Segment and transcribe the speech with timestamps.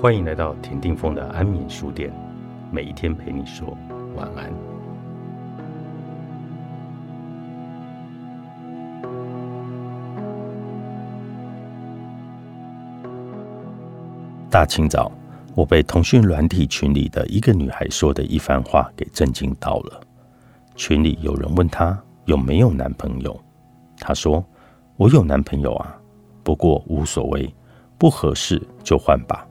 [0.00, 2.10] 欢迎来到田定峰的安眠书店，
[2.70, 3.76] 每一天陪你说
[4.16, 4.50] 晚安。
[14.48, 15.12] 大清早，
[15.54, 20.00] 我被通讯软体群里的一个女孩说的一番话给震惊到了。
[20.76, 23.38] 群里有人问她有没有男朋友，
[23.98, 24.42] 她说
[24.96, 25.94] ：“我有男朋友啊，
[26.42, 27.54] 不过无所谓，
[27.98, 29.46] 不合适就换吧。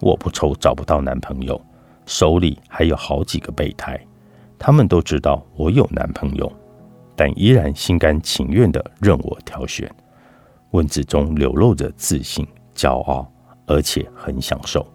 [0.00, 1.60] 我不愁找不到男朋友，
[2.06, 3.98] 手里还有好几个备胎，
[4.58, 6.52] 他们都知道我有男朋友，
[7.14, 9.90] 但依然心甘情愿的任我挑选。”
[10.72, 13.30] 文字中流露着自信、骄傲。
[13.68, 14.86] 而且很享受，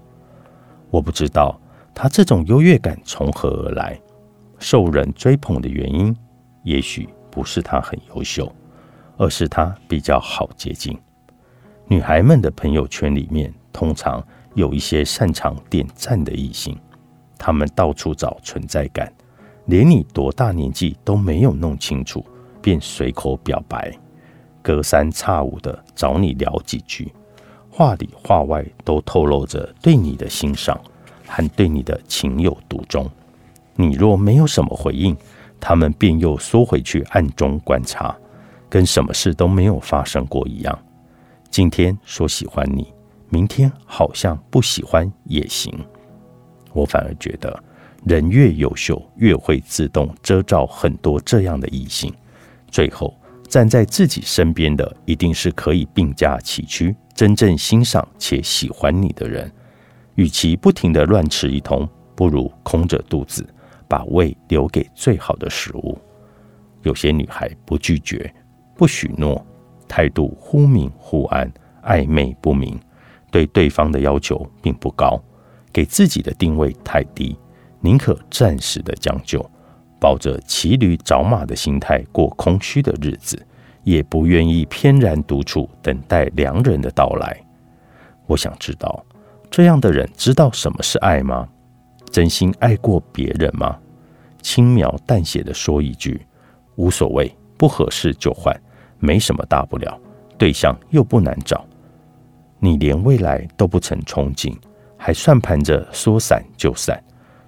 [0.89, 1.59] 我不知道
[1.93, 3.99] 他这种优越感从何而来。
[4.59, 6.15] 受人追捧的原因，
[6.63, 8.49] 也许不是他很优秀，
[9.17, 10.97] 而是他比较好接近。
[11.85, 16.77] 女孩们的朋友圈里面，通常有一些擅长点赞的异性，
[17.37, 19.11] 他们到处找存在感，
[19.65, 22.25] 连你多大年纪都没有弄清楚，
[22.61, 23.91] 便随口表白，
[24.61, 27.11] 隔三差五的找你聊几句。
[27.69, 30.77] 话里话外都透露着对你的欣赏
[31.25, 33.09] 和对你的情有独钟。
[33.75, 35.15] 你若没有什么回应，
[35.59, 38.13] 他们便又缩回去暗中观察，
[38.69, 40.77] 跟什么事都没有发生过一样。
[41.49, 42.93] 今天说喜欢你，
[43.31, 45.73] 明天好像不喜欢也行。
[46.73, 47.63] 我反而觉得，
[48.03, 52.13] 人越优秀，越会自动遮罩很多这样的异性。
[52.69, 56.93] 最后站在自己身边的，一定是可以并驾齐驱。
[57.15, 59.49] 真正欣赏且喜欢你的人，
[60.15, 63.47] 与其不停的乱吃一通，不如空着肚子，
[63.87, 65.97] 把胃留给最好的食物。
[66.81, 68.33] 有些女孩不拒绝，
[68.75, 69.45] 不许诺，
[69.87, 71.49] 态度忽明忽暗，
[71.83, 72.79] 暧昧不明，
[73.31, 75.19] 对对方的要求并不高，
[75.73, 77.35] 给自己的定位太低，
[77.79, 79.43] 宁可暂时的将就，
[79.99, 83.47] 抱着骑驴找马的心态过空虚的日子。
[83.83, 87.35] 也不愿意翩然独处，等待良人的到来。
[88.27, 89.03] 我想知道，
[89.49, 91.49] 这样的人知道什么是爱吗？
[92.11, 93.79] 真心爱过别人吗？
[94.39, 96.23] 轻描淡写的说一句
[96.77, 98.55] “无所谓，不合适就换，
[98.99, 99.99] 没什么大不了，
[100.37, 101.65] 对象又不难找”，
[102.63, 104.55] 你连未来都不曾憧憬，
[104.95, 107.03] 还算盘着说散就散，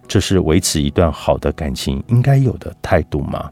[0.08, 3.50] 这是维持一段好的感情应该有的态度吗？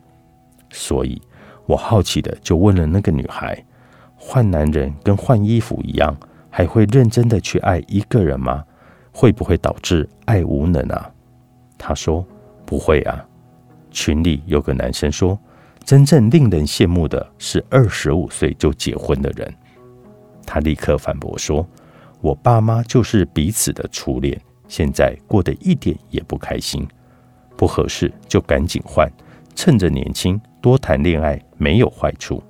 [0.69, 1.21] 所以。
[1.67, 3.63] 我好奇的就问了那个女孩
[4.17, 6.13] ：“换男人跟换衣服一样，
[6.49, 8.65] 还会认真的去爱一个人吗？
[9.13, 11.09] 会不会导致爱无能啊？”
[11.77, 12.25] 她说
[12.65, 13.23] ：“不会啊。”
[13.89, 15.39] 群里有个男生说
[15.85, 19.53] ：“真正令人羡慕的是二十五岁就结婚的人。”
[20.53, 21.65] 他立刻反驳说
[22.19, 26.85] ：“我爸妈就是彼此的初恋，现在过得一点也不开心，
[27.55, 29.09] 不合适就赶紧换，
[29.55, 32.43] 趁着年轻。”多谈恋爱没有坏处，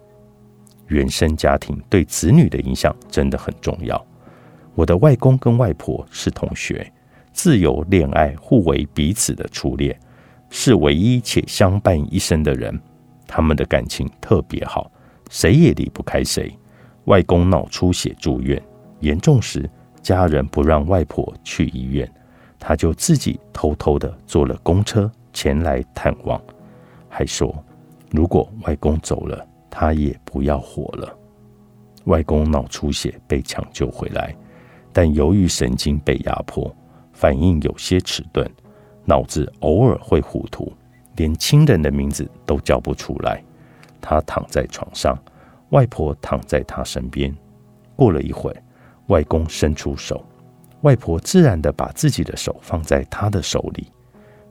[0.88, 4.04] 原生家庭对子女的影响真的很重要。
[4.74, 6.92] 我的外公跟外婆是同学，
[7.32, 9.96] 自由恋爱，互为彼此的初恋，
[10.50, 12.82] 是唯一且相伴一生的人。
[13.28, 14.92] 他们的感情特别好，
[15.30, 16.52] 谁也离不开谁。
[17.06, 18.62] 外公脑出血住院，
[19.00, 19.70] 严重时
[20.02, 22.10] 家人不让外婆去医院，
[22.60, 26.42] 他就自己偷偷的坐了公车前来探望，
[27.10, 27.54] 还说。
[28.12, 31.18] 如果外公走了，他也不要活了。
[32.06, 34.36] 外公脑出血被抢救回来，
[34.92, 36.76] 但由于神经被压迫，
[37.14, 38.46] 反应有些迟钝，
[39.06, 40.74] 脑子偶尔会糊涂，
[41.16, 43.42] 连亲人的名字都叫不出来。
[44.02, 45.18] 他躺在床上，
[45.72, 47.36] 外婆躺在他身边。
[47.98, 48.56] 过了一会，
[49.08, 50.26] 外公伸出手，
[50.82, 53.92] 外婆自然的把自己的手放在他的手里，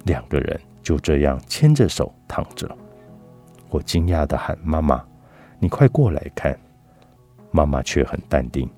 [0.04, 2.70] 两个人就这样牵着手躺着。
[3.68, 5.02] 我惊讶的喊：“妈妈，
[5.58, 6.58] 你快过来看！”
[7.50, 8.68] 妈妈却很淡定。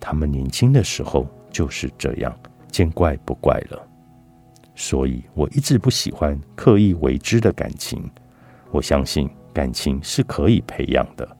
[0.00, 2.34] 他们年轻的时候就是这样，
[2.70, 3.88] 见怪不怪了。
[4.74, 8.10] 所以我一直不喜欢刻意为之的感情。
[8.70, 11.35] 我相信感情是可以培养的，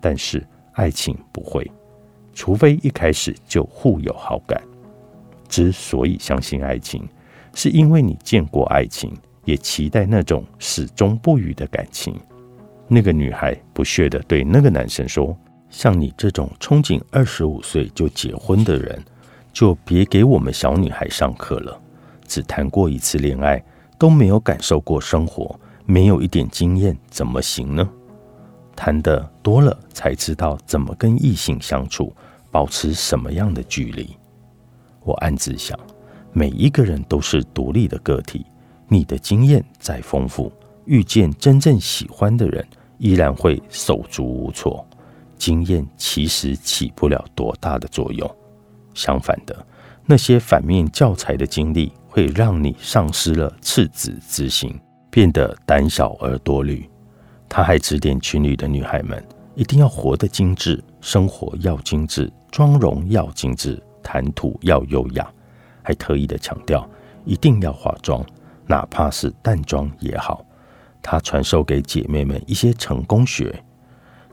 [0.00, 1.70] 但是爱情不会，
[2.32, 4.60] 除非一开始就互有好感。
[5.48, 7.06] 之所以相信爱情，
[7.54, 9.12] 是因为你见过爱情，
[9.44, 12.14] 也期待那种始终不渝的感情。
[12.86, 15.36] 那个女孩不屑地对那个男生说
[15.70, 19.00] ：“像你这种憧憬二十五岁就结婚的人，
[19.52, 21.80] 就别给我们小女孩上课了。
[22.26, 23.62] 只谈过一次恋爱，
[23.98, 27.88] 都没有感受过生活，没有一点经验，怎么行呢？
[28.80, 32.10] 谈的多了，才知道怎么跟异性相处，
[32.50, 34.16] 保持什么样的距离。”
[35.04, 35.78] 我暗自想，
[36.32, 38.46] 每一个人都是独立的个体。
[38.88, 40.50] 你的经验再丰富，
[40.86, 42.66] 遇见真正喜欢的人，
[42.96, 44.82] 依然会手足无措。
[45.36, 48.34] 经验其实起不了多大的作用。
[48.94, 49.54] 相反的，
[50.06, 54.74] 那些反面教材的经历，会让你丧失了赤子之心，
[55.10, 56.88] 变得胆小而多虑。
[57.52, 59.22] 他还指点群里的女孩们，
[59.56, 65.28] 一定要活得精致，生活要精致，妆容要精致，谈吐要优雅，
[65.82, 66.88] 还特意的强调，
[67.24, 68.24] 一定要化妆。
[68.68, 70.46] 哪怕是淡妆也好，
[71.02, 73.52] 他传授给姐妹们一些成功学。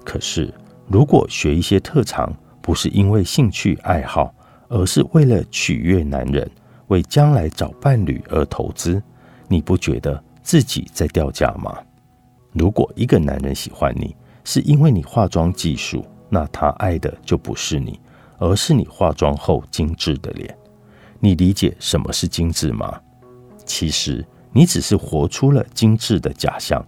[0.05, 0.53] 可是，
[0.85, 2.31] 如果学一些特长，
[2.61, 4.31] 不是因为兴趣爱好，
[4.67, 6.47] 而是为了取悦男人，
[6.89, 9.01] 为将来找伴侣而投资，
[9.47, 11.75] 你不觉得自己在掉价吗？
[12.57, 17.99] 如果一个男人喜欢你，是因为你化妆技术，那他爱的就不是你，
[18.39, 20.57] 而是你化妆后精致的脸。
[21.19, 22.99] 你理解什么是精致吗？
[23.65, 26.83] 其实你只是活出了精致的假象，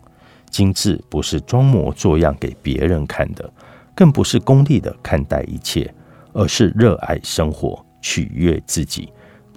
[0.50, 3.52] 精致不是装模作样给别人看的，
[3.94, 5.94] 更不是功利的看待一切，
[6.34, 9.12] 而是热爱生活，取悦自己，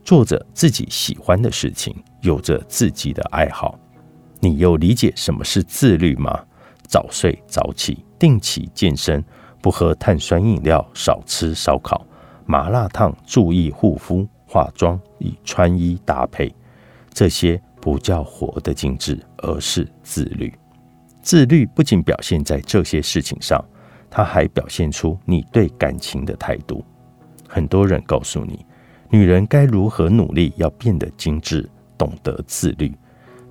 [0.05, 3.79] 做着自己喜欢的事情，有着自己的爱好。
[4.45, 6.37] 你又理解什么是自律吗？
[6.89, 9.25] 早睡早起，定期健身，
[9.61, 12.05] 不喝碳酸饮料，少吃烧烤、
[12.45, 16.53] 麻辣烫，注意护肤、化妆与穿衣搭配。
[17.15, 20.53] 这些不叫活得精致，而是自律。
[21.23, 23.65] 自律不仅表现在这些事情上，
[24.11, 26.85] 它还表现出你对感情的态度。
[27.49, 28.67] 很多人告诉你，
[29.09, 32.93] 女人该如何努力，要变得精致，懂得自律，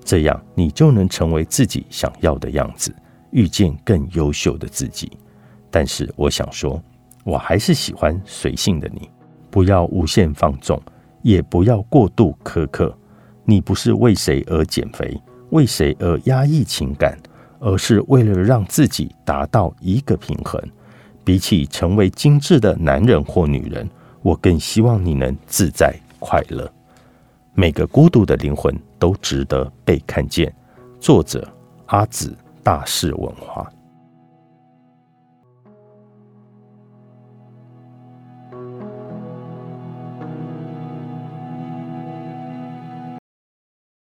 [0.04, 2.94] 这样你就能成为自己想要的样子，
[3.30, 5.10] 遇见更优秀的自己。
[5.70, 6.82] 但是我想说，
[7.24, 9.08] 我还是喜欢随性的你，
[9.50, 10.80] 不要无限放纵，
[11.22, 12.96] 也不要过度苛刻。
[13.44, 15.20] 你不是为谁而减肥，
[15.50, 17.18] 为谁而压抑情感，
[17.58, 20.60] 而是为了让自己达到一个平衡。
[21.24, 23.88] 比起成为精致的男人或女人，
[24.22, 26.70] 我更希望你能自在快乐。
[27.54, 30.54] 每个孤独的灵魂都值得被看见。
[31.00, 31.44] 作者：
[31.86, 33.68] 阿紫，大是文化。